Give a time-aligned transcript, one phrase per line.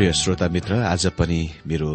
[0.00, 1.88] प्रिय श्रोता मित्र आज पनि मेरो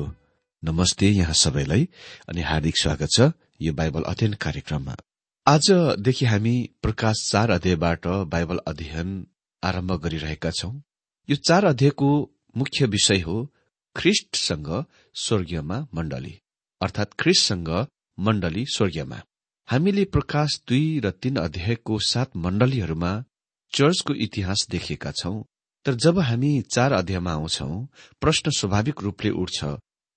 [0.63, 1.87] नमस्ते यहाँ सबैलाई
[2.29, 4.95] अनि हार्दिक स्वागत छ यो बाइबल अध्ययन कार्यक्रममा।
[5.47, 9.25] आजदेखि हामी प्रकाश चार अध्यायबाट बाइबल अध्ययन
[9.63, 10.71] आरम्भ गरिरहेका छौं।
[11.29, 12.11] यो चार अध्यायको
[12.57, 13.37] मुख्य विषय हो
[13.95, 14.69] ख्रिस्टसँग
[15.15, 16.35] स्वर्गीयमा मण्डली
[16.81, 17.69] अर्थात ख्रिस्टसँग
[18.17, 19.21] मण्डली स्वर्गीयमा।
[19.67, 23.13] हामीले प्रकाश दुई र तीन अध्यायको सात मण्डलीहरूमा
[23.73, 25.35] चर्चको इतिहास देखिएका छौं।
[25.85, 27.65] तर जब हामी चार अध्यायमा आउँछौ
[28.21, 29.65] प्रश्न स्वाभाविक रूपले उठ्छ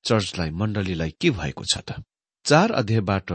[0.04, 2.02] चर्चलाई मण्डलीलाई के भएको छ त?
[2.46, 3.32] चार अध्यायबाट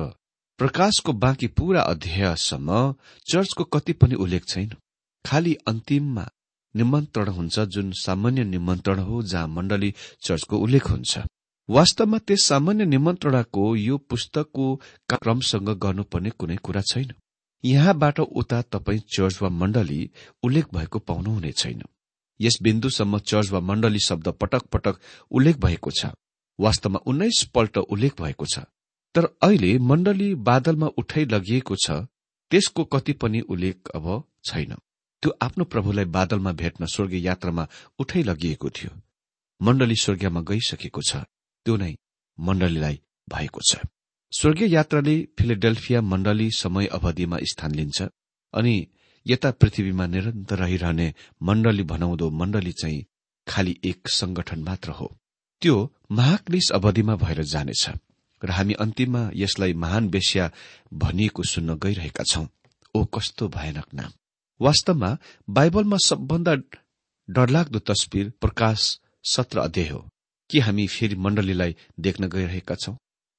[0.60, 2.94] प्रकाशको बाँकी पूरा अध्यायसम्म
[3.28, 4.74] चर्चको कति पनि उल्लेख छैन।
[5.26, 6.26] खालि अन्तिममा
[6.76, 11.20] निमन्त्रण हुन्छ जुन सामान्य निमन्त्रण हो जहाँ मण्डली चर्चको उल्लेख हुन्छ।
[11.70, 14.76] वास्तवमा त्यस सामान्य निमन्त्रणाको यो पुस्तकको
[15.09, 17.14] क्रमसँग गर्नुपर्ने कुनै कुरा छैन।
[17.64, 20.09] यहाँबाट उता तपाईँ चर्च वा मण्डली
[20.44, 21.84] उल्लेख भएको पाउनुहुने छैन।
[22.40, 25.00] यस बिन्दुसम्म चर्च वा मण्डली शब्द पटक पटक
[25.32, 26.06] उल्लेख भएको छ।
[26.59, 28.59] वास्तवमा उन्नाइस पल्ट उल्लेख भएको छ।
[29.16, 32.06] तर अहिले मण्डली बादलमा उठाइ लगिएको छ
[32.52, 34.08] त्यसको कति पनि उल्लेख अब
[34.46, 34.76] छैन।
[35.24, 37.68] त्यो आफ्नो प्रभुलाई बादलमा भेट्न स्वर्गीय यात्रामा
[38.00, 38.91] उठाइ लगिएको थियो।
[39.62, 41.16] मण्डली स्वर्गीयमा गइसकेको छ।
[41.66, 41.96] त्यो नै
[42.38, 43.86] मण्डलीलाई भएको छ।
[44.34, 48.02] स्वर्गीय यात्राले फिलेडेल्फिया मण्डली समय अवधिमा स्थान लिन्छ
[48.53, 48.76] अनि
[49.25, 53.05] यता पृथ्वीमा निरन्तर रहिरहने मण्डली भनाउँदो मण्डली चाहिँ
[53.47, 55.08] खालि एक संगठन मात्र हो।
[55.61, 55.75] त्यो
[56.11, 57.90] महाक्लेश अवधिमा भएर जानेछ
[58.41, 60.52] र हामी अन्तिममा यसलाई महान बेस्या
[60.93, 62.46] भनिएको सुन्न गइरहेका छौं।
[62.96, 64.11] ओ कस्तो भयानक नाम।
[64.61, 65.17] वास्तवमा
[65.49, 66.55] बाइबलमा सबभन्दा
[67.29, 69.99] डरलाग्दो तस्विर प्रकाश सत्र अध्यय हो।
[70.49, 72.96] के हामी फेरि मण्डलीलाई देख्न गइरहेका छौं?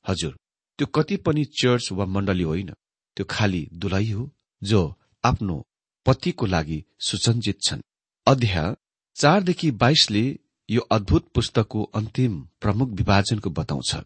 [0.08, 0.36] हजुर
[0.78, 2.70] त्यो कति पनि चर्च वा मण्डली होइन।
[3.16, 4.30] त्यो खाली दुलही हो
[4.62, 4.80] जो
[5.24, 5.66] आफ्नो
[6.06, 7.82] पतिको लागि सुसञ्जित छन्।
[8.26, 8.74] अध्याय
[9.16, 10.24] चारदेखि बाइसले
[10.68, 13.96] यो अद्भुत पुस्तकको अन्तिम प्रमुख विभाजनको बताउँछ।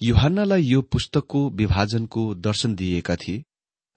[0.00, 3.44] युहान्नालाई यो पुस्तकको विभाजनको दर्शन दिएका थिए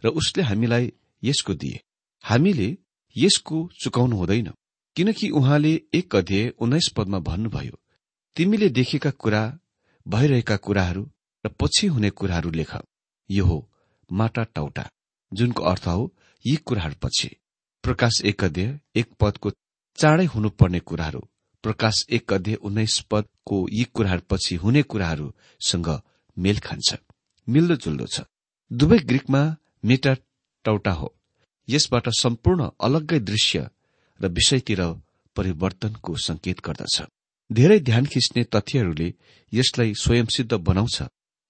[0.03, 0.91] र उसले हामीलाई
[1.23, 1.79] यसको दिए।
[2.23, 2.77] हामीले
[3.15, 4.51] यसको चुकाउनु हुँदैन
[4.95, 7.79] किनकि उहाँले एक अध्यय उन्नाइस पदमा भन्नुभयो
[8.35, 9.41] तिमीले देखेका कुरा
[10.05, 11.03] भइरहेका कुराहरू
[11.44, 12.75] र पछि हुने कुराहरू लेख।
[13.29, 13.57] यो हो
[14.09, 14.89] माटा टाउटा
[15.31, 16.13] जुनको अर्थ हो
[16.45, 17.29] यी कुराहरूपछि
[17.83, 19.50] प्रकाश एक अध्यय एक पदको
[19.97, 21.19] चाँडै हुनुपर्ने कुराहरू।
[21.63, 25.88] प्रकाश एक अध्यय उन्नाइस पदको यी कुराहरूपछि हुने कुराहरूसँग
[26.38, 26.95] मेल खान्छ।
[27.47, 28.21] मिल्दो जुल्दो छ।
[28.71, 29.41] दुवै ग्रीकमा
[29.85, 30.13] मेटा
[30.65, 31.13] टौटा हो।
[31.68, 33.68] यसबाट सम्पूर्ण अलग्गै दृश्य
[34.19, 34.81] र विषयतिर
[35.36, 37.01] परिवर्तनको संकेत गर्दछ।
[37.51, 39.13] धेरै ध्यान खिच्ने तथ्यहरूले
[39.53, 41.01] यसलाई स्वयंसिद्ध बनाउँछ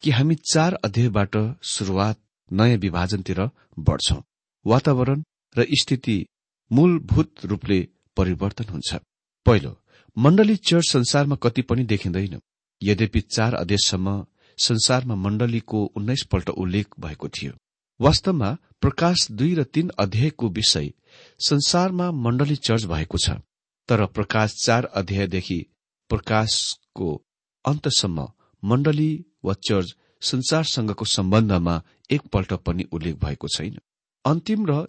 [0.03, 2.17] कि हामी चार अध्यायबाट शुरूआत
[2.51, 3.39] नयाँ विभाजनतिर
[3.79, 4.21] बढ्छौं।
[4.65, 5.23] वातावरण
[5.55, 6.25] र स्थिति
[6.71, 7.79] मूलभूत रूपले
[8.17, 8.95] परिवर्तन हुन्छ।
[9.45, 9.77] पहिलो
[10.17, 12.39] मण्डली चर्च संसारमा कति पनि देखिँदैन।
[12.81, 14.25] यद्यपि चार अध्ययसम्म
[14.57, 17.53] संसारमा मण्डलीको उन्नाइस पल्ट उल्लेख भएको थियो।
[17.99, 18.49] वास्तवमा
[18.81, 20.91] प्रकाश दुई र तीन अध्यायको विषय
[21.39, 23.37] संसारमा मण्डली चर्च भएको छ
[23.89, 25.59] तर प्रकाश चार अध्यायदेखि
[26.09, 27.09] प्रकाशको
[27.65, 28.27] अन्तसम्म
[28.63, 29.11] मण्डली
[29.43, 33.77] वा चर्च संसारसँगको सम्बन्धमा एकपल्ट पनि उल्लेख भएको छैन।
[34.25, 34.85] अन्तिम र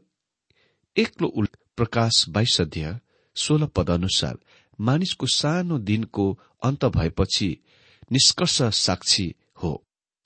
[0.97, 2.99] एक्लो उल्लेख प्रकाश बाइस अध्याय
[3.37, 4.39] सोह्र पद अनुसार
[4.79, 6.27] मानिसको सानो दिनको
[6.63, 7.49] अन्त भएपछि
[8.13, 9.73] निष्कर्ष साक्षी हो।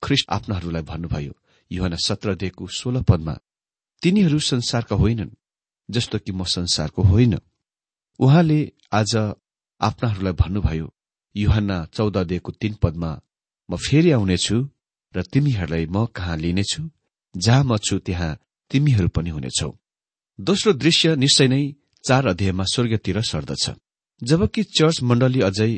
[0.03, 1.33] ख्रिस्ट आफ्नाहरूलाई भन्नुभयो
[1.71, 3.39] युहना सत्र दिएको सोह्र पदमा
[4.03, 5.31] तिनीहरू संसारका होइनन्
[5.89, 7.39] जस्तो कि म संसारको होइन।
[8.21, 8.61] उहाँले
[8.93, 9.17] आज
[9.81, 10.93] आफ्नाहरूलाई भन्नुभयो
[11.37, 13.21] युहना दिएको तीन पदमा
[13.69, 14.69] म फेरि आउनेछु
[15.15, 16.89] र तिमीहरूलाई म कहाँ लिनेछु?
[17.35, 18.37] जहाँ म छु त्यहाँ
[18.71, 19.71] तिमीहरू पनि हुनेछौ।
[20.39, 21.63] दोस्रो दृश्य निश्चय नै
[22.05, 23.65] चार अध्यायमा स्वर्गतिर सर्दछ।
[24.23, 25.71] जबकि चर्च मण्डली अझै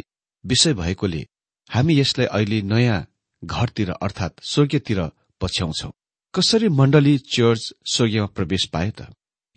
[0.44, 1.22] विषय भएकोले
[1.70, 2.98] हामी यसलाई अहिले नयाँ
[3.42, 5.00] घरतिर अर्थात स्वर्गतिर
[5.40, 5.90] पछ्याउँछौ।
[6.34, 9.08] कसरी मण्डली चर्च स्वर्गीयमा प्रवेश पाए त?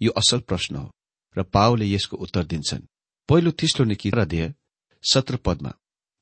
[0.02, 0.88] यो असल प्रश्न हो
[1.36, 2.88] र पाओले यसको उत्तर दिन्छन्।
[3.30, 4.54] पहिलो थिस्लो निकी अध्यय
[5.04, 5.72] सत्र पदमा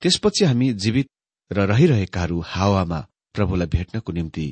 [0.02, 1.08] त्यसपछि हामी जीवित
[1.52, 3.00] र रहिरहेकाहरू हावामा
[3.36, 4.48] प्रभुलाई भेट्नको निम्ति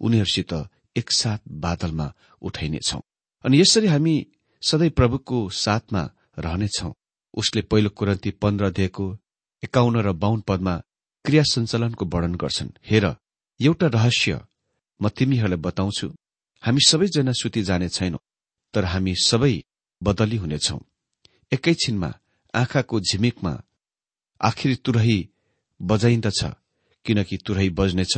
[0.00, 0.52] उनीहरूसित
[0.96, 3.00] एकसाथ बादलमा उठाइनेछौ।
[3.44, 4.14] अनि यसरी हामी
[4.62, 6.02] सधैँ प्रभुको साथमा
[6.38, 6.90] रहनेछौ।
[7.34, 9.06] उसले पहिलो कुरन्ती पन्ध्र अध्यायको
[9.62, 10.74] एकाउन्न र बाहुन पदमा
[11.24, 13.04] क्रिया सञ्चालनको वर्णन गर्छन्। हेर
[13.60, 14.40] एउटा रहस्य
[15.00, 16.08] म तिमीहरूलाई बताउँछु।
[16.62, 18.24] हामी सबैजना सुति जाने छैनौं
[18.74, 19.54] तर हामी सबै
[20.00, 20.78] बदली हुनेछौ।
[21.52, 22.10] एकैछिनमा
[22.54, 23.52] आँखाको झिमिकमा
[24.40, 25.18] आखिरी तुरही
[25.80, 26.40] बजाइन्दछ
[27.06, 28.14] किनकि तुरही बज्नेछ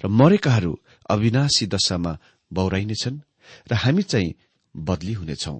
[0.00, 0.72] र मरेकाहरू
[1.10, 2.12] अविनाशी दशामा
[2.50, 3.22] बौराइनेछन्
[3.70, 4.34] र हामी चाहिँ
[4.76, 5.58] बदली हुनेछौ।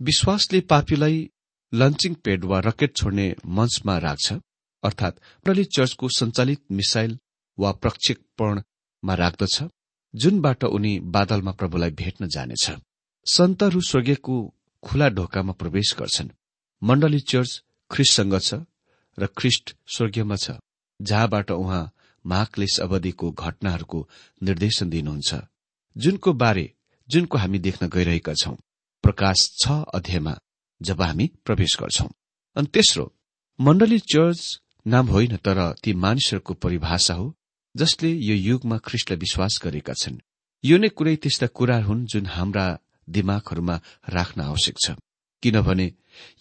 [0.00, 1.28] विश्वासले पापीलाई
[1.72, 4.32] लन्चिङ पेड वा रकेट छोड्ने मञ्चमा राख्छ
[4.82, 7.18] अर्थात प्रली चर्चको सञ्चालित मिसाइल
[7.58, 9.62] वा प्रक्षेपणमा राख्दछ
[10.14, 12.70] जुनबाट उनी बादलमा प्रभुलाई भेट्न जानेछ।
[13.26, 14.36] सन्तहरू स्वर्गीयको
[14.82, 16.28] खुला ढोकामा प्रवेश गर्छन्।
[16.82, 18.54] मण्डली चर्च ख्रिस्टसँग छ
[19.18, 20.50] र ख्रिस्ट स्वर्गीयमा छ
[21.00, 21.90] जहाँबाट उहाँ
[22.24, 24.08] महाक्लेश अवधिको घटनाहरूको
[24.42, 25.34] निर्देशन दिनुहुन्छ।
[25.96, 26.66] जुनको बारे
[27.10, 28.54] जुनको हामी देख्न गइरहेका छौं
[29.04, 30.34] प्रकाश छ अध्यायमा
[30.80, 32.08] जब हामी प्रवेश गर्छौं।
[32.56, 33.04] अनि तेस्रो
[33.58, 34.40] मण्डली चर्च
[34.86, 37.26] नाम होइन तर ती मानिसहरूको परिभाषा हो
[37.74, 40.18] जसले यो युगमा ख्रिस्टलाई विश्वास गरेका छन्।
[40.64, 42.66] यो नै कुरै त्यस्ता कुरा हुन् जुन हाम्रा
[43.08, 43.76] दिमागहरूमा
[44.08, 44.96] राख्न आवश्यक छ।
[45.42, 45.86] किनभने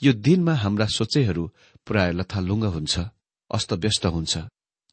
[0.04, 1.44] यो दिनमा हाम्रा सोचैहरू
[1.88, 2.96] प्राय लथालुङ्ग हुन्छ
[3.52, 4.34] अस्तव्यस्त हुन्छ।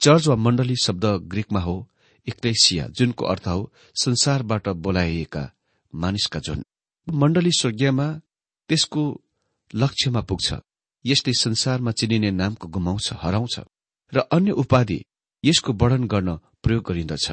[0.00, 1.76] चर्च वा मण्डली शब्द ग्रीकमा हो
[2.26, 5.45] इक्लेसिया जुनको अर्थ हो संसारबाट बोलाइएका
[6.03, 6.62] मानिसका जुन
[7.09, 8.07] मण्डली स्वर्गीयमा
[8.71, 9.03] त्यसको
[9.75, 10.49] लक्ष्यमा पुग्छ
[11.05, 13.55] यसले संसारमा चिनिने नामको गुमाउँछ हराउँछ
[14.12, 14.99] र अन्य उपाधि
[15.45, 17.26] यसको वर्णन गर्न प्रयोग गरिन्दछ।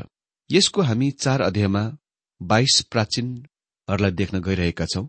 [0.50, 1.84] यसको हामी चार अध्यायमा
[2.42, 5.06] बाइस प्राचीनहरूलाई देख्न गइरहेका छौं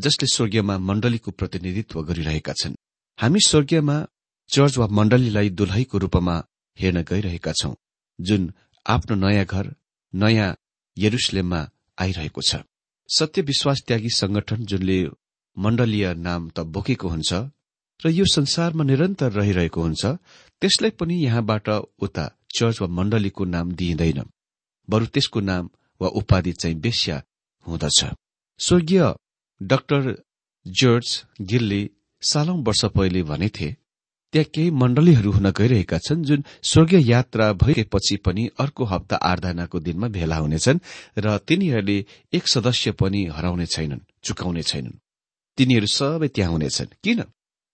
[0.00, 2.74] जसले स्वर्गीयमा मण्डलीको प्रतिनिधित्व गरिरहेका छन्।
[3.18, 3.96] हामी स्वर्गीयमा
[4.50, 6.36] चर्च वा मण्डलीलाई दुलहीको रूपमा
[6.78, 7.74] हेर्न गइरहेका छौं
[8.18, 8.52] जुन
[8.86, 9.74] आफ्नो नयाँ घर
[10.14, 10.50] नयाँ
[10.96, 11.60] यरुसलेममा
[11.98, 12.56] आइरहेको छ।
[13.08, 14.98] सत्य विश्वास त्यागी संगठन जुनले
[15.56, 17.32] मण्डलीय नाम त बोकेको हुन्छ
[18.00, 20.06] र यो संसारमा निरन्तर रहिरहेको हुन्छ
[20.60, 21.68] त्यसलाई पनि यहाँबाट
[21.98, 22.24] उता
[22.56, 24.22] चर्च वा मण्डलीको नाम दिइँदैन
[24.88, 27.22] बरु त्यसको नाम वा उपाधि चाहिँ बेस्या
[27.66, 28.00] हुँदछ।
[28.60, 29.02] स्वर्गीय
[29.60, 30.22] डाक्टर
[30.66, 31.08] जर्ज
[31.40, 31.90] गिलले
[32.22, 33.76] सालौं वर्ष पहिले भनेथे
[34.32, 40.08] त्यहाँ केही मण्डलीहरू हुन गइरहेका छन् जुन स्वर्गीय यात्रा भइसकेपछि पनि अर्को हप्ता आराधनाको दिनमा
[40.08, 40.78] भेला हुनेछन्
[41.18, 41.98] र तिनीहरूले
[42.32, 45.00] एक सदस्य पनि हराउने छैनन् चुकाउने छैनन्।
[45.58, 47.24] तिनीहरू सबै त्यहाँ हुनेछन्। किन?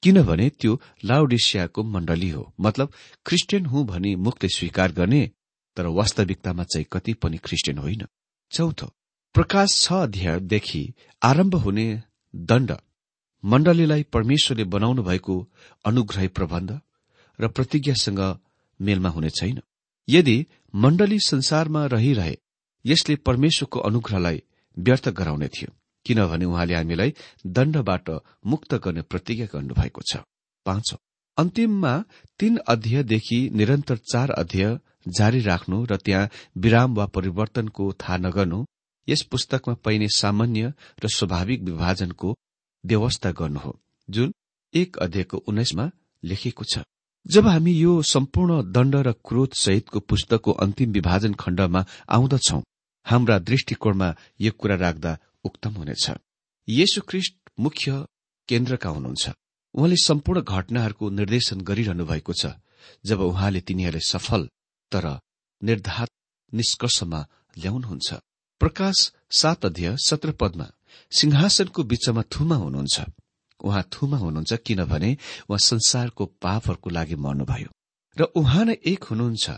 [0.03, 0.73] किनभने त्यो
[1.05, 2.93] लाउडिसियाको मण्डली हो। मतलब
[3.27, 5.23] क्रिस्चियन हुँ भनी मुखले स्वीकार गर्ने
[5.77, 8.03] तर वास्तविकतामा चाहिँ कति पनि क्रिस्चियन होइन।
[8.53, 8.87] चौथो
[9.35, 10.83] प्रकाश छ अध्यायदेखि
[11.23, 11.87] आरम्भ हुने
[12.35, 12.73] दण्ड।
[13.45, 15.35] मण्डलीलाई परमेश्वरले बनाउनु भएको
[15.85, 16.81] अनुग्रही प्रबन्ध
[17.39, 18.21] र प्रतिज्ञासँग
[18.81, 19.61] मेलमा हुने छैन।
[20.09, 20.37] यदि
[20.75, 22.37] मण्डली संसारमा रहिरहे
[22.85, 24.43] यसले परमेश्वरको अनुग्रहलाई
[24.77, 25.75] व्यर्थ गराउने थियो
[26.07, 27.15] किनभने उहाँले हामीलाई
[27.47, 28.11] दण्डबाट
[28.47, 30.23] मुक्त गर्ने प्रतिज्ञा गर्नुभएको छ।
[30.67, 30.95] पाँच
[31.39, 31.95] अन्तिममा
[32.41, 34.79] तीन अध्यायदेखि निरन्तर चार अध्याय
[35.09, 38.65] जारी राख्नु र त्यहाँ विराम वा परिवर्तनको थाहा नगर्नु
[39.09, 40.73] यस पुस्तकमा पाइने सामान्य
[41.05, 42.37] र स्वाभाविक विभाजनको
[42.85, 43.73] व्यवस्था गर्नु हो
[44.09, 44.33] जुन
[44.75, 45.91] एक अध्यायको उन्नाइसमा
[46.23, 46.79] लेखिएको छ।
[47.27, 52.61] जब हामी यो सम्पूर्ण दण्ड र क्रोध सहितको पुस्तकको अन्तिम विभाजन खण्डमा आउँदछौ
[53.07, 54.09] हाम्रा दृष्टिकोणमा
[54.41, 55.13] यो कुरा राख्दा
[55.45, 56.07] उक्तम हुनेछ।
[56.69, 58.05] येशु ख्रिष्ट मुख्य
[58.49, 59.25] केन्द्रका हुनुहुन्छ।
[59.75, 62.53] उहाँले सम्पूर्ण घटनाहरूको निर्देशन गरिरहनु भएको छ
[63.05, 64.49] जब उहाँले तिनीहरूलाई सफल
[64.93, 65.07] तर
[65.63, 66.11] निर्धात
[66.53, 67.21] निष्कर्षमा
[67.59, 68.09] ल्याउनुहुन्छ।
[68.61, 70.67] प्रकाश सात अध्यय सत्र पदमा
[71.11, 73.01] सिंहासनको बीचमा थुमा हुनुहुन्छ।
[73.65, 75.17] उहाँ थुमा हुनुहुन्छ किनभने
[75.49, 77.71] उहाँ संसारको पापहरूको लागि मर्नुभयो।
[78.17, 79.51] र उहाँ नै एक हुनुहुन्छ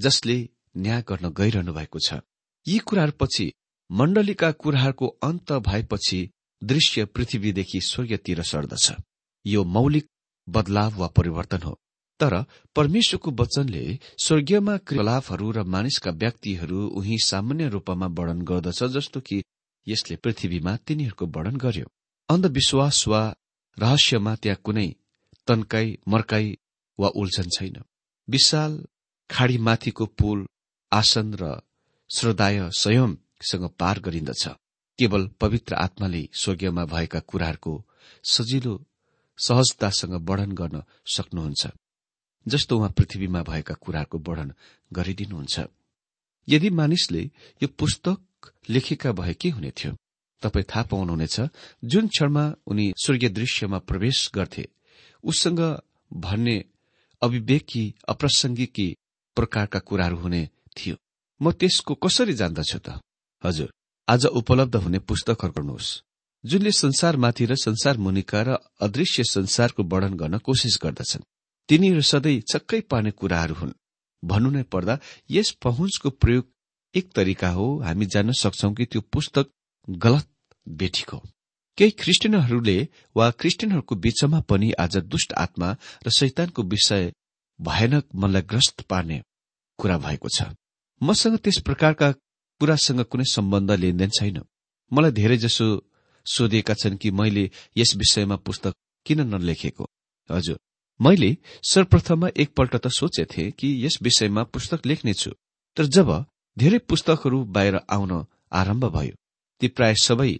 [0.00, 2.20] जसले न्याय गर्न गइरहनु भएको छ।
[2.68, 3.52] यी कुराहरूपछि
[3.90, 6.30] मण्डलीका कुराहरूको अन्त भएपछि
[6.64, 8.92] दृश्य पृथ्वीदेखि स्वर्गतिर सर्दछ।
[9.46, 10.06] यो मौलिक
[10.48, 11.78] बदलाव वा परिवर्तन हो।
[12.20, 12.44] तर
[12.76, 19.42] परमेश्वरको वचनले स्वर्गीयमा क्रियालापहरू र मानिसका व्यक्तिहरू उही सामान्य रूपमा वर्णन गर्दछ जस्तो कि
[19.88, 21.86] यसले पृथ्वीमा तिनीहरूको वर्णन गर्यो।
[22.28, 23.22] अन्धविश्वास वा
[23.78, 24.88] रहस्यमा त्यहाँ कुनै
[25.46, 26.46] तन्काई मर्काई
[26.98, 27.76] वा उल्झन छैन।
[28.28, 28.72] विशाल
[29.30, 30.46] खाडीमाथिको पुल
[30.92, 31.60] आसन र
[32.10, 34.44] श्रदाय स्वयंसँग पार गरिन्दछ।
[34.98, 37.72] केवल पवित्र आत्माले स्वर्गीयमा भएका कुराहरूको
[38.24, 38.74] सजिलो
[39.38, 41.66] सहजतासँग वर्णन गर्न सक्नुहुन्छ
[42.46, 44.52] जस्तो उहाँ पृथ्वीमा भएका कुराहरूको वर्णन
[44.92, 45.60] गरिदिनुहुन्छ।
[46.48, 47.22] यदि मानिसले
[47.62, 48.16] यो पुस्तक
[48.70, 49.92] लेखेका भए के हुने थियो।
[50.42, 51.36] तपाईँ थाहा पाउनुहुनेछ
[51.84, 54.64] जुन क्षणमा उनी स्वर्गीय दृश्यमा प्रवेश गर्थे
[55.24, 55.60] उसँग
[56.12, 56.56] भन्ने
[57.22, 58.88] अविवेकी अप्रसंगिकी
[59.36, 60.42] प्रकारका कुराहरू हुने
[60.76, 60.96] थियो।
[61.40, 63.00] म त्यसको कसरी जान्दछु त?
[63.44, 63.72] हजुर
[64.08, 66.02] आज उपलब्ध हुने पुस्तकहरू गर्नुहोस्।
[66.44, 71.26] जुनले संसारमाथि र संसार मुनिका र अदृश्य संसारको वर्णन गर्न कोसिस गर्दछन्
[71.68, 73.72] तिनीहरू सधैँ छक्कै पार्ने कुराहरू हुन्।
[74.22, 74.98] भन्नु नै पर्दा
[75.30, 76.44] यस पहुँचको प्रयोग
[76.94, 79.50] एक तरिका हो हामी जान्न सक्छौ कि त्यो पुस्तक
[79.88, 80.28] गलत
[80.66, 81.10] बेठिक
[81.78, 85.76] केही क्रिस्चियनहरूले वा क्रिस्चियनहरूको बीचमा पनि आज दुष्ट आत्मा
[86.06, 87.12] र शैतानको विषय
[87.60, 89.22] भयानक मनलाई ग्रस्त पार्ने
[89.78, 90.42] कुरा भएको छ।
[91.02, 92.10] मसँग त्यस प्रकारका
[92.60, 94.38] कुरासँग कुनै सम्बन्ध लेनदेन छैन।
[94.92, 95.66] मलाई धेरै जसो
[96.26, 98.74] सोधिएका छन् कि मैले यस विषयमा पुस्तक
[99.06, 99.84] किन नलेखेको।
[100.30, 100.58] हजुर
[101.00, 105.30] मैले सर्वप्रथममा एकपल्ट त सोचेथे कि यस विषयमा पुस्तक लेख्नेछु।
[105.76, 106.10] तर जब
[106.58, 108.12] धेरै पुस्तकहरू बाहिर आउन
[108.52, 109.14] आरम्भ भयो।
[109.60, 110.32] ती प्राय सबै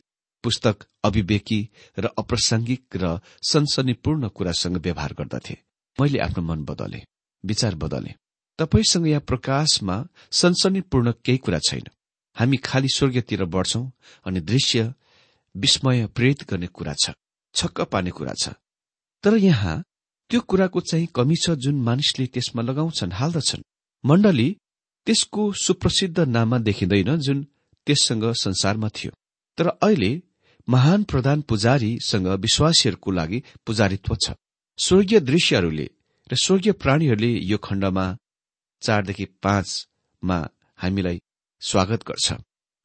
[0.45, 1.61] पुस्तक अविवेकी
[1.99, 5.57] र अप्रासंगिक र सनसनीपूर्ण कुरासँग व्यवहार गर्दथे।
[5.99, 7.01] मैले आफ्नो मन बदले
[7.45, 8.15] विचार बदले।
[8.59, 9.97] तपाईँसँग यहाँ प्रकाशमा
[10.33, 11.87] सनसनीपूर्ण केही कुरा छैन।
[12.37, 13.85] हामी खालि स्वर्गतिर बढ्छौं
[14.27, 14.93] अनि दृश्य
[15.55, 17.11] विस्मय प्रेरित गर्ने कुरा छ
[17.55, 18.59] छक्क पार्ने कुरा छ।
[19.25, 19.83] तर यहाँ
[20.31, 23.63] त्यो कुराको चाहिँ कमी छ जुन मानिसले त्यसमा लगाउँछन् हाल्दछन्।
[24.05, 24.49] मण्डली
[25.09, 27.39] त्यसको सुप्रसिद्ध नाममा देखिँदैन जुन
[27.87, 29.13] त्यससँग संसारमा थियो।
[29.59, 30.11] तर अहिले
[30.69, 34.37] महान प्रधान पुजारीसँग विश्वासीहरूको लागि पुजारित्व छ।
[34.79, 35.87] स्वर्गीय दृश्यहरूले
[36.31, 38.07] र स्वर्गीय प्राणीहरूले यो खण्डमा
[38.83, 40.39] चारदेखि पाँचमा
[40.79, 41.21] हामीलाई
[41.63, 42.33] स्वागत गर्छ।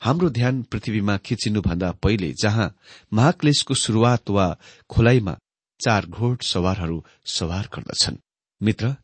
[0.01, 2.73] हाम्रो ध्यान पृथ्वीमा खिचिनुभन्दा पहिले जहाँ
[3.13, 4.47] महाक्लेशको शुरूआत वा
[4.89, 5.37] खोलाइमा
[5.79, 8.17] चार घोड सवारहरू सवार गर्दछन्।
[8.61, 8.95] मित्र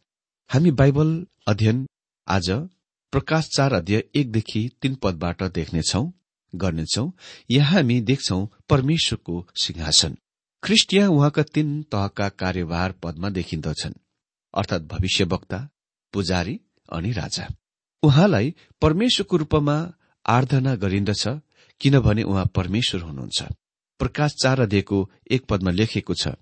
[0.50, 1.88] हामी बाइबल अध्ययन
[2.28, 2.50] आज
[3.14, 6.02] प्रकाश चार अध्यय एकदेखि तीन पदबाट देख्नेछौ
[6.54, 7.06] गर्नेछौ
[7.52, 8.40] यहाँ हामी देख्छौ
[8.70, 10.18] परमेश्वरको सिंहासन।
[10.64, 13.94] ख्रिस्टिया उहाँका तीन तहका कार्यभार पदमा देखिन्दछन्
[14.54, 15.60] अर्थात भविष्यवक्ता
[16.14, 17.48] पुजारी अनि राजा।
[18.04, 19.76] उहाँलाई परमेश्वरको रूपमा
[20.26, 21.28] आराधना गरिन्दछ
[21.82, 23.44] किनभने उहाँ परमेश्वर हुनुहुन्छ।
[24.00, 26.36] प्रकाश चार अध्ययको एक पदमा लेखेको छ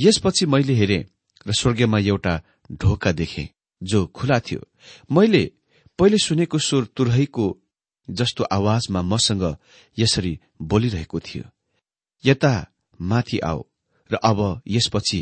[0.00, 1.04] यसपछि मैले हेरे
[1.46, 2.40] र स्वर्गीयमा एउटा
[2.72, 3.48] ढोका देखे
[3.82, 4.60] जो खुला थियो।
[5.12, 5.50] मैले
[5.98, 7.46] पहिले सुनेको स्वर तुरहीको
[8.08, 9.44] जस्तो आवाजमा मसँग
[9.96, 11.44] यसरी बोलिरहेको थियो
[12.24, 12.54] यता
[13.00, 13.62] माथि आऊ
[14.10, 15.20] र अब यसपछि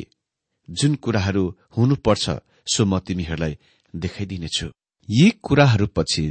[0.69, 1.45] जुन कुराहरू
[1.77, 2.31] हुनुपर्छ
[2.67, 3.57] सो म तिमीहरूलाई
[3.95, 4.67] देखाइदिनेछु।
[5.09, 6.25] यी कुराहरूपछि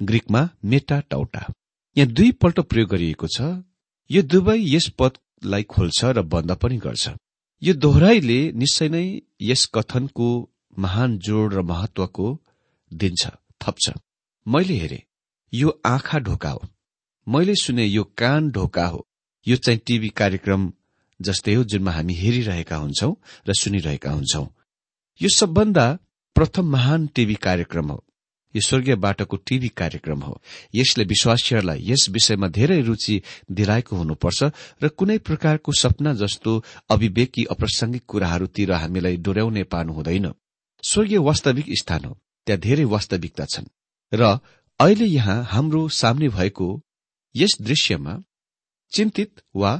[0.00, 1.42] ग्रीकमा मेटा टाउटा
[1.96, 3.40] यहाँ दुईपल्ट प्रयोग गरिएको छ।
[4.10, 7.08] यो दुवै यस पदलाई खोल्छ र बन्द पनि गर्छ।
[7.62, 9.06] यो दोहोऱ्याइले निश्चय नै
[9.40, 10.28] यस कथनको
[10.78, 12.26] महान जोड र महत्वको
[12.90, 13.22] दिन्छ।
[13.62, 13.90] थप्छ।
[14.48, 15.02] मैले हेरे
[15.54, 16.68] यो आँखा ढोका हो।
[17.28, 19.06] मैले सुने यो कान ढोका हो।
[19.46, 20.72] यो चाहिँ टीभी कार्यक्रम
[21.20, 23.14] जस्तै हो जुनमा हामी हेरिरहेका हुन्छौं
[23.48, 24.46] र सुनिरहेका हुन्छौं।
[25.22, 25.98] यो सबभन्दा
[26.34, 28.04] प्रथम महान टीभी कार्यक्रम हो।
[28.56, 30.42] यो स्वर्गीय बाटोको टीभी कार्यक्रम हो।
[30.74, 34.42] यसले विश्वासीहरूलाई यस विषयमा धेरै रुचि दिलाएको हुनुपर्छ
[34.82, 40.32] र कुनै प्रकारको सपना जस्तो अविवेकी अप्रासंगिक कुराहरूतिर हामीलाई डोर्याउने पार्नु हुँदैन।
[40.82, 43.66] स्वर्गीय वास्तविक स्थान हो। त्यहाँ धेरै वास्तविकता छन्।
[44.12, 44.38] र
[44.80, 46.68] अहिले यहाँ हाम्रो सामने भएको
[47.34, 48.14] यस दृश्यमा
[48.92, 49.72] चिन्तित वा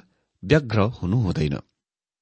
[0.43, 1.57] व्यग्र हुनु हुँदैन।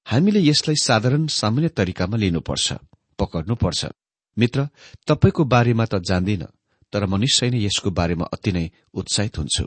[0.06, 2.72] हामीले यसलाई साधारण सामान्य तरिकामा लिनुपर्छ
[3.18, 3.86] पकड्नुपर्छ।
[4.36, 4.68] मित्र
[5.06, 6.46] तपाईँको बारेमा त जान्दिन
[6.92, 9.64] तर म निश्चय नै यसको बारेमा अति नै उत्साहित हुन्छु।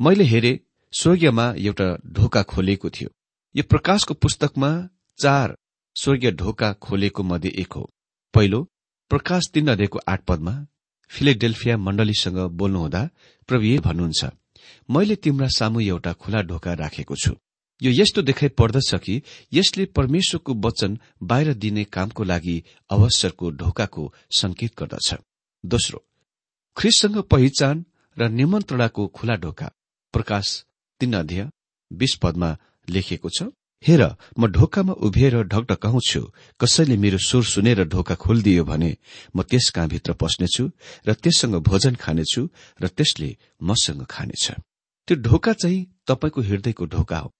[0.00, 0.52] मैले हेरे
[0.92, 3.10] स्वर्गीयमा एउटा ढोका खोलेको थियो।
[3.54, 4.70] यो प्रकाशको पुस्तकमा
[5.18, 5.56] चार
[5.96, 7.84] स्वर्गीय ढोका खोलेको मध्ये एक हो।
[8.34, 8.60] पहिलो
[9.10, 10.52] प्रकाश तीन अध्ययको आठ पदमा
[11.10, 13.02] फिलेडेल्फिया मण्डलीसँग बोल्नुहुँदा
[13.48, 14.30] प्रभु भन्नुहुन्छ
[14.90, 17.32] मैले तिम्रा सामु एउटा खुला ढोका राखेको छु।
[17.80, 19.22] यो यस्तो देखाइ पर्दछ कि
[19.52, 22.56] यसले परमेश्वरको वचन बाहिर दिने कामको लागि
[22.90, 25.14] अवसरको ढोकाको संकेत गर्दछ।
[25.64, 26.02] दोस्रो
[26.76, 27.84] ख्रिससँग पहिचान
[28.16, 29.70] र निमन्त्रणाको खुला ढोका।
[30.14, 30.64] प्रकाश
[31.00, 31.48] तीन अध्यय
[31.90, 32.56] बीस पदमा
[32.88, 33.42] लेखिएको छ
[33.82, 34.02] हेर
[34.38, 36.20] म ढोकामा उभिएर ढकढकाउँछु
[36.60, 38.96] कसैले मेरो स्वर सुनेर ढोका खोलिदियो भने
[39.36, 40.64] म त्यस कहाँभित्र पस्नेछु
[41.08, 42.48] र त्यससँग भोजन खानेछु
[42.82, 44.50] र त्यसले मसँग खानेछ।
[45.08, 47.32] त्यो ढोका चाहिँ तपाईँको हृदयको ढोका हो।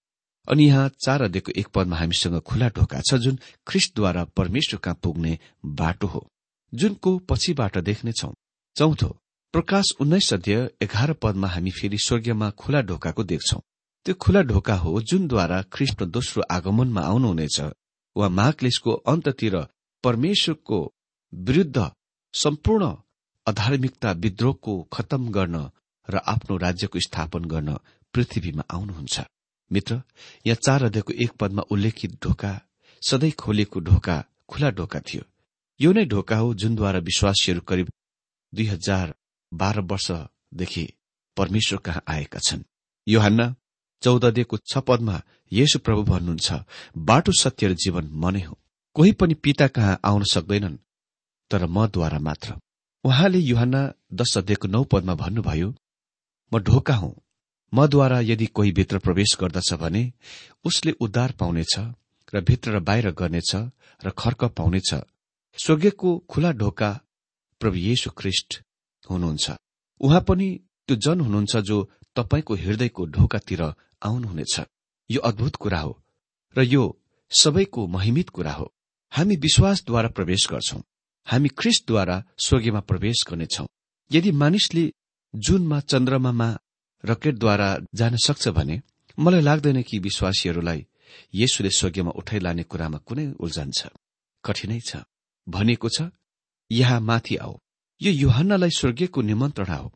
[0.49, 5.39] अनि यहाँ चार अध्ययको एक पदमा हामीसँग खुला ढोका छ जुन ख्रिस्टद्वारा परमेश्वर कहाँ पुग्ने
[5.65, 6.27] बाटो हो।
[6.73, 8.33] जुनको पछिबाट देख्नेछौ।
[8.77, 9.09] चौथो
[9.55, 13.61] प्रकाश उन्नाइस अध्यय एघार पदमा हामी फेरि स्वर्गीयमा खुला ढोकाको देख्छौं।
[14.07, 17.59] त्यो खुला ढोका हो जुनद्वारा ख्रिस्ट दोस्रो आगमनमा आउनुहुनेछ
[18.17, 19.57] वा महाक्लेशको अन्ततिर
[20.05, 20.79] परमेश्वरको
[21.33, 21.79] विरूद्ध
[22.35, 22.91] सम्पूर्ण
[23.47, 25.57] अधार्मिकता विद्रोहको खत्तम गर्न
[26.09, 27.71] र आफ्नो राज्यको स्थापन गर्न
[28.15, 29.17] पृथ्वीमा आउनुहुन्छ।
[29.71, 30.01] मित्र
[30.47, 32.53] यहाँ चार अध्ययको एक पदमा उल्लेखित ढोका
[33.03, 34.17] सधैँ खोलेको ढोका
[34.49, 35.23] खुला ढोका थियो।
[35.81, 37.93] यो नै ढोका हो जुनद्वारा विश्वासीहरू करिब
[38.53, 39.15] दुई हजार
[39.53, 40.89] बाह्र वर्षदेखि
[41.37, 42.69] परमेश्वर कहाँ आएका छन्।
[43.07, 43.66] योहान्ना चौध
[44.03, 46.53] दिएको छ पदमा येशु प्रभु भन्नुहुन्छ
[46.99, 48.59] बाटो सत्य र जीवन मनै हो।
[48.97, 50.77] कोही पनि पिता कहाँ आउन सक्दैनन्
[51.51, 52.55] तर मद्वारा मात्र।
[53.05, 53.75] उहाँले युहान
[54.13, 55.75] दश अध्ययको नौ पदमा भन्नुभयो
[56.53, 57.15] म ढोका हुँ।
[57.73, 60.13] मद्वारा यदि कोही भित्र प्रवेश गर्दछ भने
[60.65, 61.75] उसले उद्धार पाउनेछ
[62.35, 63.55] र भित्र र बाहिर गर्नेछ
[64.03, 64.95] र खर्क पाउनेछ।
[65.59, 66.91] स्वर्गीयको खुला ढोका
[67.61, 68.63] प्रभु येशु ख्रिष्ट
[69.11, 69.51] हुनुहुन्छ।
[70.01, 70.49] उहाँ पनि
[70.89, 71.77] त्यो जन हुनुहुन्छ जो
[72.17, 73.63] तपाईँको हृदयको ढोकातिर
[74.03, 74.61] आउनुहुनेछ।
[75.11, 75.93] यो अद्भुत कुरा हो
[76.57, 76.83] र यो
[77.31, 78.73] सबैको महिमित कुरा हो।
[79.13, 80.81] हामी विश्वासद्वारा प्रवेश गर्छौं।
[81.27, 83.67] हामी ख्रिस्टद्वारा स्वर्गीयमा प्रवेश गर्नेछौ।
[84.11, 84.93] यदि मानिसले
[85.35, 86.49] जुनमा चन्द्रमामा
[87.05, 88.81] रकेटद्वारा जान सक्छ भने
[89.19, 90.87] मलाई लाग्दैन कि विश्वासीहरूलाई
[91.35, 93.87] यसुले स्वर्गीयमा उठाइ लाने कुरामा कुनै उल्झन छ।
[94.45, 95.03] कठिनै छ।
[95.47, 96.11] भनेको छ
[96.71, 97.59] यहाँ माथि आऊ।
[98.01, 99.93] यो युहान्नालाई स्वर्गीयको निमन्त्रणा हो।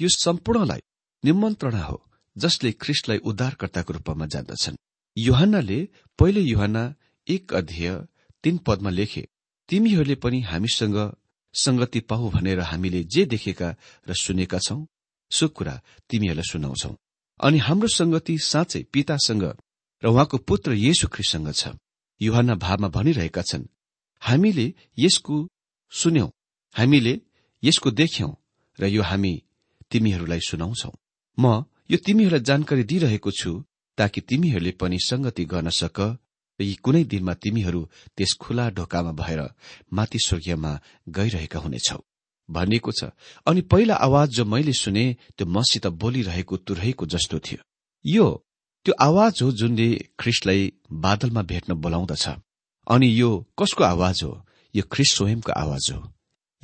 [0.00, 0.80] यो सम्पूर्णलाई
[1.24, 1.98] निमन्त्रणा हो
[2.36, 4.76] जसले ख्रिस्टलाई उद्धारकर्ताको रूपमा जान्दछन्।
[5.16, 5.78] युहान्नाले
[6.18, 6.82] पहिले युहान्ना
[7.26, 7.90] एक अध्यय
[8.44, 9.22] तीन पदमा लेखे
[9.68, 10.96] तिमीहरूले पनि हामीसँग
[11.54, 13.68] संगति पाऊ भनेर हामीले जे देखेका
[14.08, 14.80] र सुनेका छौं
[15.30, 15.74] सो कुरा
[16.10, 16.94] तिमीहरूलाई सुनाउँछौ।
[17.40, 19.44] अनि हाम्रो संगति साँच्चै पितासँग
[20.02, 21.74] र उहाँको पुत्र येशु ख्रिससँग छ
[22.20, 23.66] युहान्ना भावमा भनिरहेका छन्
[24.22, 24.66] हामीले
[24.98, 25.36] यसको
[25.92, 26.30] सुन्यौं
[26.74, 27.14] हामीले
[27.62, 28.32] यसको देख्यौं
[28.78, 29.32] र यो हामी
[29.90, 30.90] तिमीहरूलाई सुनाउँछौ।
[31.38, 33.52] म यो तिमीहरूलाई जानकारी दिइरहेको छु
[33.98, 35.98] ताकि तिमीहरूले पनि संगति गर्न सक
[36.60, 37.80] र यी कुनै दिनमा तिमीहरू
[38.16, 39.40] त्यस खुला ढोकामा भएर
[39.92, 40.72] माथि स्वर्गीयमा
[41.08, 42.00] गइरहेका हुनेछौ।
[42.48, 43.10] भनिएको छ
[43.46, 45.04] अनि पहिला आवाज जो मैले सुने
[45.36, 47.60] त्यो मसित बोलिरहेको तुरहीको जस्तो थियो।
[48.04, 48.26] यो
[48.86, 50.72] त्यो आवाज हो जुनले ख्रिस्टलाई
[51.04, 52.26] बादलमा भेट्न बोलाउँदछ।
[52.86, 54.32] अनि यो कसको आवाज हो?
[54.74, 56.00] यो ख्रिस्ट स्वयंको आवाज हो।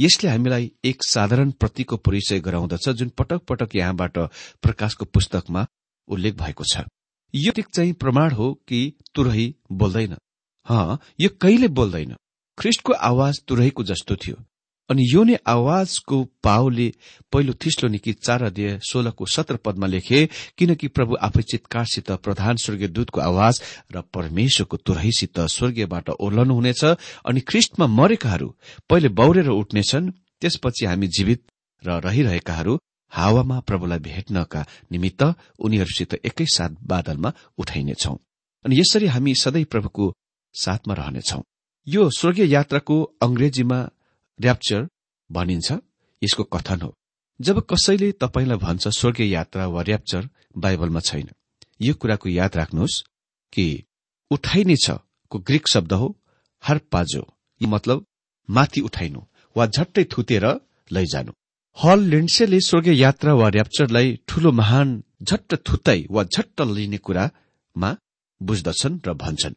[0.01, 4.19] यसले हामीलाई एक साधारण प्रतिको परिचय गराउँदछ जुन पटक पटक यहाँबाट
[4.63, 5.67] प्रकाशको पुस्तकमा
[6.09, 6.83] उल्लेख भएको छ।
[7.35, 10.17] यो चाहिँ प्रमाण हो कि तुरही बोल्दैन।
[10.69, 12.17] हँ यो कहिले बोल्दैन?
[12.59, 14.37] ख्रिस्टको आवाज तुरैको जस्तो थियो।
[14.91, 16.89] अनि यो नै आवाजको पाओले
[17.33, 20.21] पहिलो थिस्लो निकी चार अध्यय सोह्रको सत्र पदमा लेखे
[20.59, 23.63] किनकि प्रभु आफै चितकारसित प्रधान स्वर्गीय दूतको आवाज
[23.95, 26.85] र परमेश्वरको तुरहीसित स्वर्गीयबाट ओर्लनुहुनेछ
[27.25, 28.49] अनि ख्रिस्टमा मरेकाहरू
[28.91, 31.41] पहिले बौरेर उठ्नेछन् त्यसपछि हामी जीवित
[31.83, 32.79] र रहिरहेकाहरू
[33.13, 35.23] हावामा प्रभुलाई भेट्नका निमित्त
[35.59, 38.15] उनीहरूसित एकैसाथ बादलमा उठाइनेछौ।
[38.65, 40.05] अनि यसरी हामी सधैँ प्रभुको
[40.55, 41.41] साथमा रहनेछौ।
[41.87, 43.79] यो स्वर्गीय यात्राको अंग्रेजीमा
[44.39, 44.89] ऱ्याप्चर
[45.31, 45.73] भनिन्छ
[46.23, 46.95] यसको कथन हो।
[47.41, 51.29] जब कसैले तपाईँलाई भन्छ स्वर्गीय यात्रा वा ऱ्याप्चर बाइबलमा छैन।
[51.83, 53.03] यो कुराको याद राख्नुहोस्
[53.53, 53.67] कि
[54.31, 54.99] उठाइने छ
[55.33, 56.09] को ग्रीक शब्द हो
[56.65, 57.23] हर्पाजो।
[57.61, 58.05] यो मतलब
[58.49, 59.21] माथि उठाइनु
[59.57, 60.47] वा झट्टै थुतेर
[60.91, 61.33] लैजानु।
[61.77, 67.91] हल लिन्डसेले स्वर्गीय यात्रा वा ऱ्याप्चरलाई ठूलो महान झट्ट थुताई वा झट्ट लिने कुरामा
[68.41, 69.55] बुझ्दछन् र भन्छन्।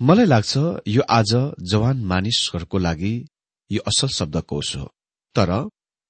[0.00, 0.52] मलाई लाग्छ
[0.88, 1.32] यो आज
[1.70, 3.14] जवान मानिसहरूको लागि
[3.70, 4.86] यो असल शब्दकोश हो।
[5.36, 5.50] तर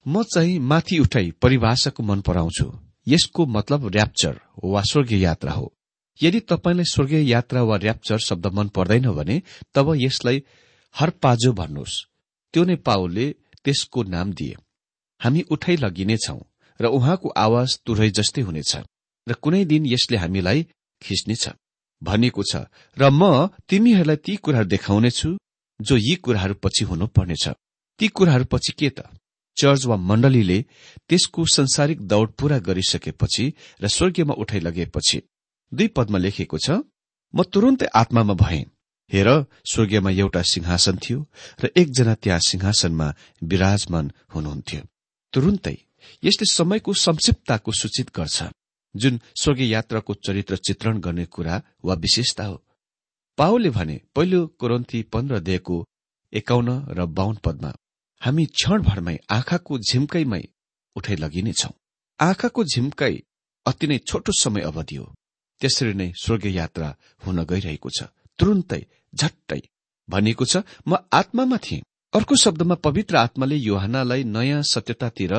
[0.05, 2.67] म चाहिँ माथि उठाई परिभाषाको मन पराउँछु।
[3.07, 5.73] यसको मतलब ऱ्याप्चर वा स्वर्गीय यात्रा हो।
[6.19, 9.41] यदि तपाईँलाई स्वर्गीय यात्रा वा ऱ्याप्चर शब्द मन पर्दैन भने
[9.73, 10.43] तब यसलाई
[10.95, 12.03] हरपाजो भन्नुहोस्।
[12.53, 13.25] त्यो नै पाओले
[13.63, 14.55] त्यसको नाम दिए।
[15.21, 16.39] हामी उठाइ लगिनेछौ
[16.79, 18.75] र उहाँको आवाज तुरै जस्तै हुनेछ
[19.27, 20.59] र कुनै दिन यसले हामीलाई
[21.01, 21.49] खिच्नेछ।
[22.01, 22.53] भनिएको छ
[22.97, 25.29] र म तिमीहरूलाई ती कुराहरू देखाउनेछु
[25.81, 27.47] जो यी कुराहरू पछि हुनुपर्नेछ।
[27.99, 28.99] ती कुराहरू पछि के त?
[29.57, 30.59] चर्च वा मण्डलीले
[31.09, 33.45] त्यसको संसारिक दौड पूरा गरिसकेपछि
[33.81, 35.21] र स्वर्गीयमा उठाइ लगेपछि
[35.71, 36.69] दुई पदमा लेखिएको छ
[37.33, 38.63] म तुरुन्तै आत्मामा भएँ।
[39.11, 39.27] हेर
[39.65, 41.19] स्वर्गीयमा एउटा सिंहासन थियो
[41.63, 43.07] र एकजना त्यहाँ सिंहासनमा
[43.43, 44.81] विराजमान हुनुहुन्थ्यो।
[45.33, 45.77] तुरुन्तै
[46.23, 48.43] यसले समयको संक्षिप्तताको सूचित गर्छ।
[48.95, 52.55] जुन स्वर्गीय यात्राको चरित्र चित्रण गर्ने कुरा वा विशेषता हो
[53.37, 55.77] पाओले भने पहिलो कोरन्थी पन्ध्र देहको
[56.33, 57.71] एकाउन्न र बाहुन पदमा
[58.21, 60.43] हामी क्षणभरमै आँखाको झिम्कैमै
[60.95, 61.71] उठाइ लगिनेछौ
[62.19, 63.15] आँखाको झिम्काई
[63.65, 65.05] अति नै छोटो समय अवधि हो।
[65.61, 66.87] त्यसरी नै स्वर्गीय यात्रा
[67.25, 68.81] हुन गइरहेको छ। तुरुन्तै
[69.13, 69.61] झट्टै
[70.09, 75.33] भनिएको छ म आत्मामा थिएँ। अर्को शब्दमा पवित्र आत्माले योहानालाई नयाँ सत्यतातिर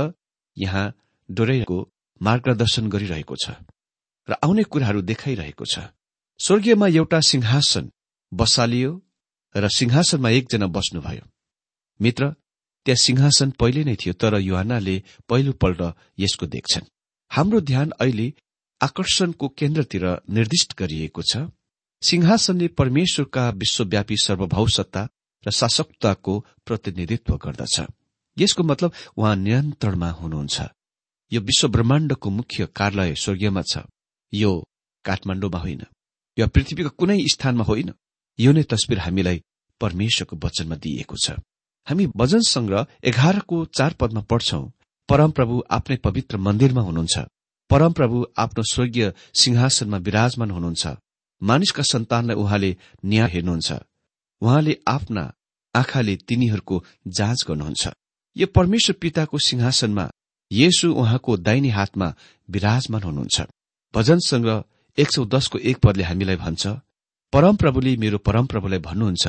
[0.57, 0.85] यहाँ
[1.29, 1.79] डोराइको
[2.21, 3.59] मार्गदर्शन गरिरहेको छ
[4.29, 5.79] र आउने कुराहरू देखाइरहेको छ।
[6.43, 7.91] स्वर्गीयमा एउटा सिंहासन
[8.33, 9.03] बसालियो
[9.55, 11.25] र सिंहासनमा एकजना बस्नुभयो।
[12.01, 12.29] मित्र
[12.87, 15.81] त्यहाँ सिंहासन पहिले नै थियो तर युहानाले पहिलोपल्ट
[16.19, 16.91] यसको देख्छन्।
[17.31, 18.27] हाम्रो ध्यान अहिले
[18.81, 21.37] आकर्षणको केन्द्रतिर निर्दिष्ट गरिएको छ।
[22.03, 25.09] सिंहासनले परमेश्वरका विश्वव्यापी सर्वभाव सत्ता
[25.47, 26.35] र शासकताको
[26.67, 27.87] प्रतिनिधित्व गर्दछ।
[28.37, 30.61] यसको मतलब उहाँ नियन्त्रणमा हुनुहुन्छ।
[31.33, 33.87] यो विश्व ब्रह्माण्डको मुख्य कार्यालय स्वर्गीयमा छ।
[34.33, 34.65] यो
[35.05, 35.83] काठमाण्डुमा होइन।
[36.39, 37.91] यो पृथ्वीको कुनै स्थानमा होइन
[38.39, 39.39] यो नै तस्विर हामीलाई
[39.81, 41.27] परमेश्वरको वचनमा दिइएको छ।
[41.87, 44.65] हामी भजन संग्रह एघारको चार पदमा पढ्छौं
[45.09, 47.17] परमप्रभु आफ्नै पवित्र मन्दिरमा हुनुहुन्छ।
[47.71, 50.85] परमप्रभु आफ्नो स्वर्गीय सिंहासनमा विराजमान हुनुहुन्छ।
[51.43, 52.71] मानिसका सन्तानलाई उहाँले
[53.05, 53.73] न्याय हेर्नुहुन्छ।
[54.43, 55.25] उहाँले आफ्ना
[55.75, 57.83] आँखाले तिनीहरूको जाँच गर्नुहुन्छ।
[58.37, 60.11] यो परमेश्वर पिताको सिंहासनमा
[60.51, 62.15] येशु उहाँको दाहिने हातमा
[62.51, 63.41] विराजमान हुनुहुन्छ।
[63.95, 64.65] भजन संग्रह
[64.99, 66.67] एक सौ दसको एक पदले हामीलाई भन्छ
[67.33, 69.29] परमप्रभुले मेरो परमप्रभुलाई भन्नुहुन्छ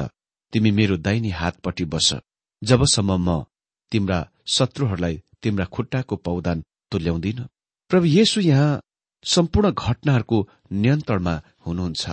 [0.53, 2.09] तिमी मेरो दाहिने हातपट्टि बस।
[2.61, 3.43] जबसम्म म
[3.91, 7.39] तिम्रा शत्रुहरूलाई तिम्रा खुट्टाको पौदान तुल्याउँदिन
[7.91, 8.81] प्रभु येशु यहाँ
[9.25, 10.37] सम्पूर्ण घटनाहरूको
[10.73, 12.03] नियन्त्रणमा हुनुहुन्छ।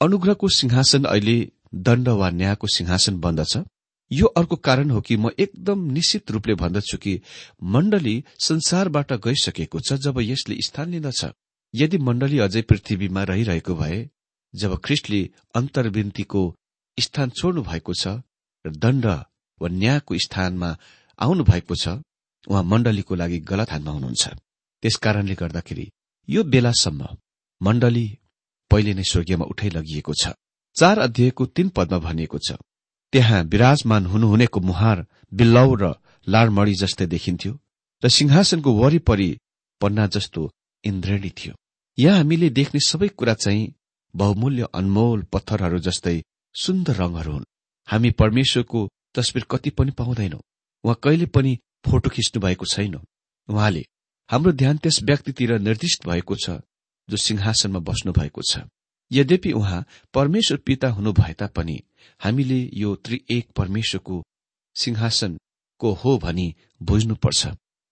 [0.00, 1.36] अनुग्रहको सिंहासन अहिले
[1.86, 3.56] दण्ड वा न्यायको सिंहासन बन्दछ।
[4.10, 7.20] यो अर्को कारण हो कि म एकदम निश्चित रूपले भन्दछु कि
[7.72, 11.24] मण्डली संसारबाट गइसकेको छ जब यसले स्थान लिँदछ।
[11.74, 13.98] यदि मण्डली अझै पृथ्वीमा रहिरहेको भए
[14.54, 15.20] जब ख्रिस्टले
[15.58, 16.42] अन्तर्विन्तीको
[16.98, 18.08] स्थान छोड्नु भएको छ
[18.64, 19.06] र दण्ड
[19.60, 20.70] वा न्यायको स्थानमा
[21.18, 21.88] आउनु भएको छ
[22.46, 24.24] उहाँ मण्डलीको लागि गलत हातमा हुनुहुन्छ।
[24.82, 25.86] त्यसकारणले गर्दाखेरि
[26.28, 27.00] यो बेलासम्म
[27.60, 28.06] मण्डली
[28.70, 30.34] पहिले नै स्वर्गीयमा उठाइ लगिएको छ।
[30.76, 32.58] चार अध्यायको तीन पदमा भनिएको छ
[33.12, 34.98] त्यहाँ विराजमान हुनुहुनेको मुहार
[35.32, 35.84] बिल्लौ र
[36.26, 37.52] लाडमणी जस्तै देखिन्थ्यो
[38.02, 39.30] र सिंहासनको वरिपरि
[39.80, 40.42] पन्ना जस्तो
[40.84, 41.54] इन्द्रेणी थियो।
[41.98, 43.72] यहाँ हामीले देख्ने सबै कुरा चाहिँ
[44.14, 46.22] बहुमूल्य अनमोल पत्थरहरू जस्तै
[46.54, 47.44] सुन्दर रंगहरू हुन्।
[47.88, 50.40] हामी परमेश्वरको तस्विर कति पनि पाउँदैनौ।
[50.84, 52.94] उहाँ कहिले पनि फोटो खिच्नु भएको छैन।
[53.48, 53.84] उहाँले
[54.30, 56.60] हाम्रो ध्यान त्यस व्यक्तितिर निर्दिष्ट भएको छ
[57.08, 58.64] जो सिंहासनमा बस्नु भएको छ।
[59.10, 61.80] यद्यपि उहाँ परमेश्वर पिता हुनु भए तापनि
[62.20, 64.22] हामीले यो त्रिएक परमेश्वरको
[64.76, 67.46] सिंहासनको हो भनी बुझ्नुपर्छ।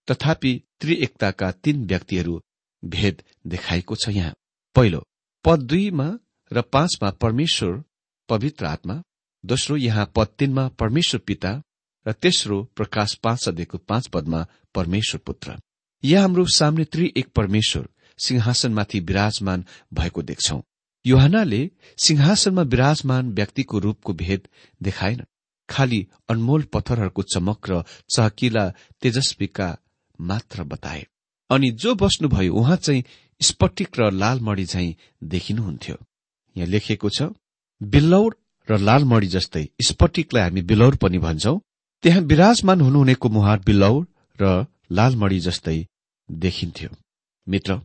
[0.07, 2.41] तथापि त्रिएकताका तीन व्यक्तिहरू
[2.83, 4.33] भेद देखाएको छ यहाँ।
[4.75, 5.03] पहिलो
[5.45, 6.07] पद दुईमा
[6.51, 7.83] र पाँचमा परमेश्वर
[8.29, 9.01] पवित्र आत्मा
[9.43, 11.61] दोस्रो यहाँ पद तीनमा परमेश्वर पिता
[12.05, 15.57] र तेस्रो प्रकाश पाँच सदेखिको पाँच पदमा परमेश्वर पुत्र।
[16.03, 17.87] यहाँ हाम्रो सामने त्रि एक परमेश्वर
[18.19, 20.61] सिंहासनमाथि विराजमान भएको देख्छौ।
[21.05, 24.47] योहानाले सिंहासनमा विराजमान व्यक्तिको रूपको भेद
[24.81, 25.23] देखाएन।
[25.69, 27.83] खालि अनमोल पत्थरहरूको चमक र
[28.15, 28.69] चहकिला
[29.01, 29.77] तेजस्वीका
[30.21, 31.05] मात्र बताए।
[31.51, 33.03] अनि जो बस्नुभयो उहाँ चाहिँ
[33.41, 34.93] स्पटिक र लालमणी झैं
[35.31, 35.95] देखिनुहुन्थ्यो।
[36.55, 37.29] यहाँ लेखिएको छ
[37.81, 38.35] बिल्लौर
[38.67, 41.57] र लालमणी जस्तै स्पटिकलाई हामी बिलौर पनि भन्छौं।
[42.03, 44.05] त्यहाँ विराजमान हुनुहुनेको मुहार बिल्लौर
[44.39, 45.77] र लालमणी जस्तै
[46.29, 46.89] देखिन्थ्यो।
[47.47, 47.79] मित्र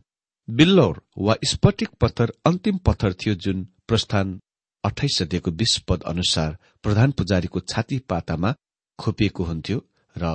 [0.47, 4.39] बिल्लौर वा स्पटिक पत्थर अन्तिम पत्थर थियो जुन प्रस्थान
[4.83, 8.53] अठाइस सदेखिको बीस पद अनुसार प्रधान पुजारीको छाती पातामा
[8.99, 9.77] खोपिएको हुन्थ्यो
[10.15, 10.33] र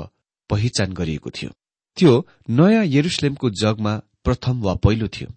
[0.51, 1.51] पहिचान गरिएको थियो।
[1.97, 2.13] त्यो
[2.51, 3.93] नयाँ यरुसलेमको जगमा
[4.25, 5.29] प्रथम वा पहिलो थियो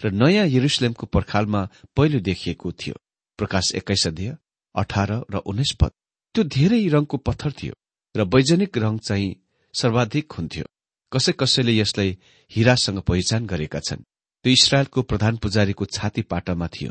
[0.00, 1.60] र नयाँ यरुसलेमको पर्खालमा
[1.96, 2.94] पहिलो देखिएको थियो।
[3.38, 4.36] प्रकाश एक्काइस अध्यय
[4.74, 5.92] अठार र उन्नाइस पद।
[6.34, 7.74] त्यो धेरै रंगको पत्थर थियो
[8.14, 9.30] र वैज्ञानिक रंग चाहिँ
[9.74, 10.64] सर्वाधिक हुन्थ्यो।
[11.12, 12.18] कसै कसैले यसलाई
[12.50, 14.04] हिरासँग पहिचान गरेका छन्।
[14.44, 16.90] त्यो इसरायलको प्रधान पुजारीको छाती पाटामा थियो।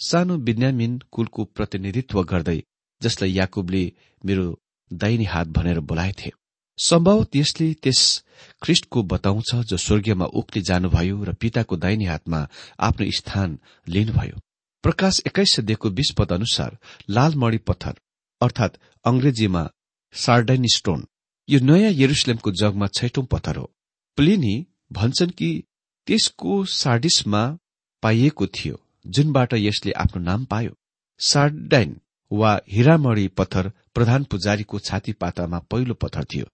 [0.00, 2.58] सानो विज्ञामिन कुलको प्रतिनिधित्व गर्दै
[3.02, 3.84] जसलाई याकुबले
[4.24, 4.46] मेरो
[4.90, 6.30] दाहिनी हात भनेर बोलाएथे।
[6.78, 8.00] सम्भवत यसले त्यस
[8.62, 12.40] ख्रिष्टको बताउँछ जो स्वर्गीयमा उक्ति जानुभयो र पिताको दाहिने हातमा
[12.80, 13.58] आफ्नो स्थान
[13.88, 14.40] लिनुभयो।
[14.84, 16.76] प्रकाश एक्काइस सदेखिको बीस पद अनुसार
[17.10, 17.94] लालमणी पत्थर
[18.40, 19.68] अर्थात अंग्रेजीमा
[20.14, 21.06] सार्डाइन स्टोन।
[21.48, 23.70] यो नयाँ यरुसलेमको जगमा छैटौं पत्थर हो।
[24.18, 24.54] प्लिनी
[24.92, 25.50] भन्छन् कि
[26.06, 27.42] त्यसको सार्डिसमा
[28.02, 30.76] पाइएको थियो जुनबाट यसले आफ्नो नाम पायो।
[31.20, 31.96] सार्डाइन
[32.30, 36.46] वा हिरामणी पत्थर प्रधान पुजारीको छाती पातामा पहिलो पत्थर थियो।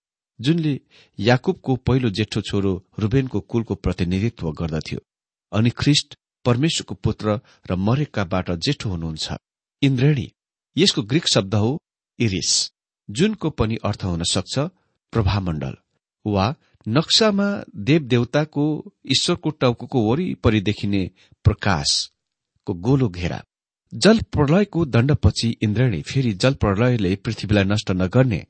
[0.45, 0.75] जुनले
[1.19, 5.01] याकुबको पहिलो जेठो छोरो रुबेनको कुलको प्रतिनिधित्व गर्दथ्यो
[5.53, 7.39] अनि ख्रिष्ट परमेश्वरको पुत्र
[7.71, 9.37] र मरेकाबाट जेठो हुनुहुन्छ।
[9.83, 10.27] इन्द्रेणी
[10.77, 11.71] यसको ग्रीक शब्द हो
[12.19, 12.53] इरिस
[13.09, 14.59] जुनको पनि अर्थ हुन सक्छ
[15.13, 15.75] प्रभामण्डल
[16.25, 16.47] वा
[16.87, 17.49] नक्सामा
[17.89, 18.65] देवदेवताको
[19.15, 21.03] ईश्वरको टाउको वरिपरि देखिने
[21.45, 23.41] प्रकाशको गोलो घेरा।
[23.93, 28.41] जल प्रलयको दण्डपछि इन्द्रणी फेरि जल प्रलयले पृथ्वीलाई नष्ट नगर्ने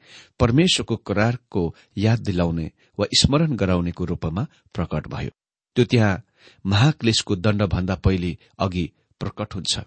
[0.40, 1.62] परमेश्वरको करारको
[1.98, 5.30] याद दिलाउने वा स्मरण गराउनेको रूपमा प्रकट भयो।
[5.76, 6.22] त्यो त्यहाँ
[6.64, 8.84] महाक्लेशको दण्डभन्दा पहिले अघि
[9.20, 9.80] प्रकट हुन्छ।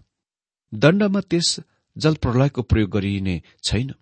[0.74, 1.60] दण्डमा त्यस
[1.96, 3.94] जल प्रलयको प्रयोग गरिने छैन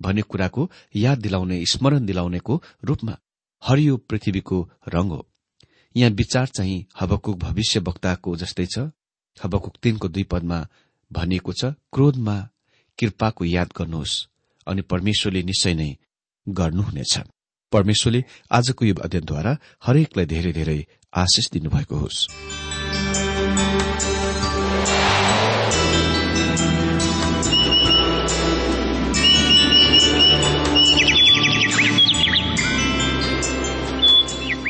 [0.00, 3.16] भन्ने कुराको याद दिलाउने स्मरण दिलाउनेको रूपमा
[3.62, 5.26] हरियो पृथ्वीको रंग हो।
[5.94, 8.90] यहाँ विचार चाहिँ हबकुक भविष्य वक्ताको जस्तै छ।
[9.36, 10.58] हबकुक तीनको दुई पदमा
[11.12, 12.36] भनिएको छ क्रोधमा
[12.98, 14.14] कृपाको याद गर्नुहोस्
[14.66, 15.90] अनि परमेश्वरले निश्चय नै
[16.46, 17.14] गर्नुहुनेछ।
[17.72, 20.78] परमेश्वरले आजको यो अध्ययनद्वारा हरेकलाई धेरै धेरै
[21.14, 23.29] आशिष दिनुभएको होस्।